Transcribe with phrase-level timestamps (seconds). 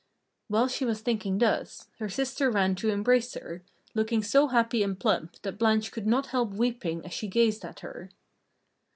[0.47, 3.61] While she was thinking thus, her sister ran to embrace her,
[3.93, 7.81] looking so happy and plump that Blanche could not help weeping as she gazed at
[7.81, 8.09] her.